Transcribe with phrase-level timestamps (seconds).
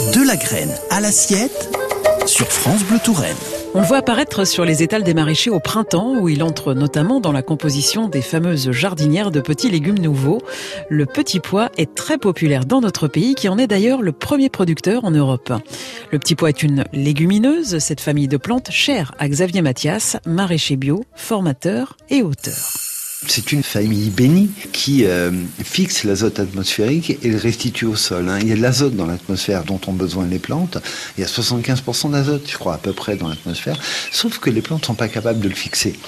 [0.00, 1.70] De la graine à l'assiette
[2.26, 3.36] sur France Bleu Touraine.
[3.74, 7.20] On le voit apparaître sur les étals des maraîchers au printemps, où il entre notamment
[7.20, 10.40] dans la composition des fameuses jardinières de petits légumes nouveaux.
[10.88, 14.48] Le petit pois est très populaire dans notre pays, qui en est d'ailleurs le premier
[14.48, 15.52] producteur en Europe.
[16.10, 20.76] Le petit pois est une légumineuse, cette famille de plantes chère à Xavier Mathias, maraîcher
[20.76, 22.89] bio, formateur et auteur.
[23.26, 25.30] C'est une famille bénie qui euh,
[25.62, 28.28] fixe l'azote atmosphérique et le restitue au sol.
[28.28, 28.38] Hein.
[28.40, 30.78] Il y a de l'azote dans l'atmosphère dont ont besoin les plantes.
[31.18, 33.78] Il y a 75% d'azote, je crois, à peu près dans l'atmosphère.
[34.10, 35.98] Sauf que les plantes ne sont pas capables de le fixer.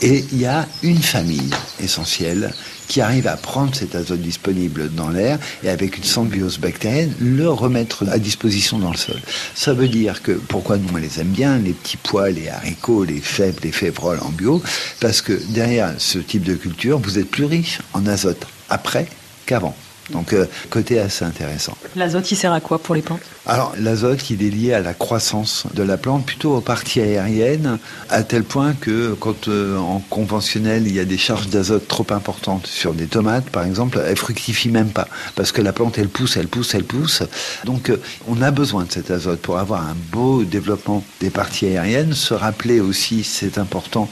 [0.00, 1.50] Et il y a une famille
[1.82, 2.52] essentielle
[2.90, 7.48] qui arrive à prendre cet azote disponible dans l'air et avec une symbiose bactérienne le
[7.48, 9.20] remettre à disposition dans le sol.
[9.54, 13.04] Ça veut dire que pourquoi nous on les aime bien les petits pois, les haricots,
[13.04, 14.60] les fèves, les févroles en bio?
[14.98, 19.06] Parce que derrière ce type de culture, vous êtes plus riche en azote après
[19.46, 19.74] qu'avant.
[20.12, 21.76] Donc, euh, côté assez intéressant.
[21.96, 23.20] L'azote, il sert à quoi pour les plantes?
[23.46, 27.78] Alors, l'azote, il est lié à la croissance de la plante, plutôt aux parties aériennes,
[28.08, 32.06] à tel point que quand euh, en conventionnel, il y a des charges d'azote trop
[32.10, 36.08] importantes sur des tomates, par exemple, elles fructifient même pas, parce que la plante, elle
[36.08, 37.22] pousse, elle pousse, elle pousse.
[37.64, 41.66] Donc, euh, on a besoin de cet azote pour avoir un beau développement des parties
[41.66, 42.14] aériennes.
[42.14, 44.10] Se rappeler aussi, c'est important,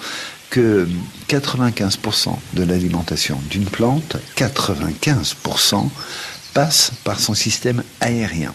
[0.51, 0.89] que
[1.29, 5.89] 95% de l'alimentation d'une plante, 95%,
[6.55, 8.55] passe par son système aérien.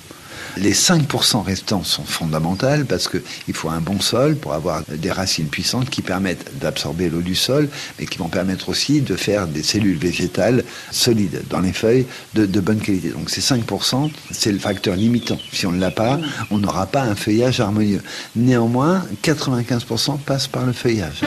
[0.57, 5.47] Les 5% restants sont fondamentaux parce qu'il faut un bon sol pour avoir des racines
[5.47, 9.63] puissantes qui permettent d'absorber l'eau du sol, mais qui vont permettre aussi de faire des
[9.63, 13.09] cellules végétales solides dans les feuilles de, de bonne qualité.
[13.09, 15.39] Donc ces 5%, c'est le facteur limitant.
[15.51, 16.19] Si on ne l'a pas,
[16.51, 18.01] on n'aura pas un feuillage harmonieux.
[18.35, 21.21] Néanmoins, 95% passe par le feuillage.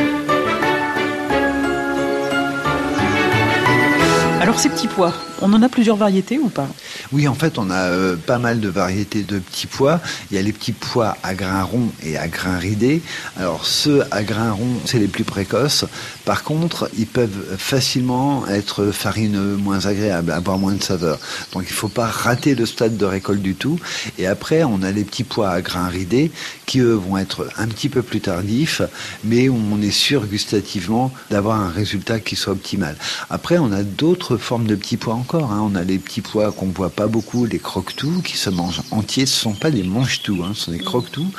[4.46, 6.68] Alors ces petits pois, on en a plusieurs variétés ou pas?
[7.12, 10.00] Oui, en fait, on a euh, pas mal de variétés de petits pois.
[10.30, 13.02] Il y a les petits pois à grains ronds et à grains ridés.
[13.36, 15.84] Alors ceux à grains ronds, c'est les plus précoces.
[16.24, 21.18] Par contre, ils peuvent facilement être farineux, moins agréables, avoir moins de saveur.
[21.52, 23.78] Donc il ne faut pas rater le stade de récolte du tout.
[24.18, 26.32] Et après, on a les petits pois à grains ridés
[26.66, 28.82] qui, eux, vont être un petit peu plus tardifs,
[29.24, 32.96] mais on est sûr gustativement d'avoir un résultat qui soit optimal.
[33.30, 35.52] Après, on a d'autres formes de petits pois encore.
[35.52, 35.70] Hein.
[35.70, 39.26] On a les petits pois qu'on voit pas beaucoup, les croque-tout, qui se mangent entiers.
[39.26, 40.52] Ce sont pas des mange-tout, hein.
[40.54, 41.30] ce sont des croque-tout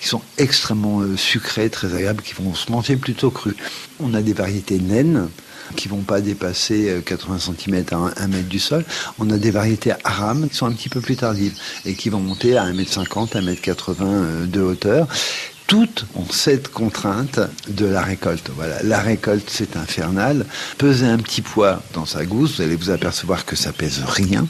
[0.00, 3.56] qui sont extrêmement euh, sucrés, très agréables, qui vont se manger plutôt crus.
[3.98, 5.28] On a des variétés naines
[5.74, 8.84] qui vont pas dépasser 80 cm à 1 mètre du sol.
[9.18, 12.20] On a des variétés aram qui sont un petit peu plus tardives et qui vont
[12.20, 15.08] monter à 1m50, 1m80 de hauteur
[15.66, 18.50] toutes ont cette contrainte de la récolte.
[18.54, 20.46] Voilà, la récolte, c'est infernal.
[20.78, 24.46] Peser un petit poids dans sa gousse, vous allez vous apercevoir que ça pèse rien.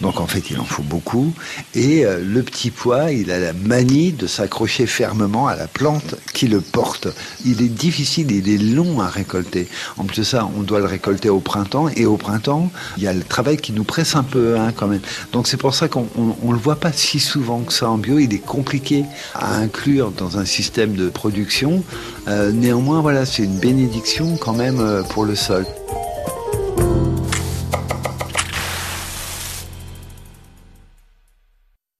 [0.00, 1.34] Donc en fait, il en faut beaucoup.
[1.74, 6.14] Et euh, le petit pois, il a la manie de s'accrocher fermement à la plante
[6.32, 7.08] qui le porte.
[7.44, 9.68] Il est difficile, il est long à récolter.
[9.96, 11.88] En plus de ça, on doit le récolter au printemps.
[11.96, 14.86] Et au printemps, il y a le travail qui nous presse un peu hein, quand
[14.86, 15.02] même.
[15.32, 18.18] Donc c'est pour ça qu'on ne le voit pas si souvent que ça en bio.
[18.18, 21.82] Il est compliqué à inclure dans un système de production.
[22.28, 25.66] Euh, néanmoins, voilà, c'est une bénédiction quand même euh, pour le sol.